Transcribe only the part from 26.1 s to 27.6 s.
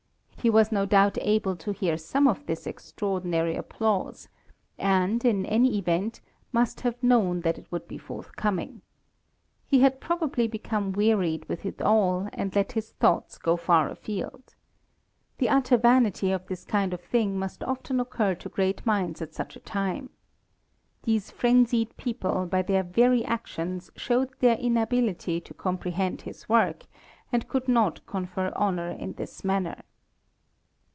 his work, and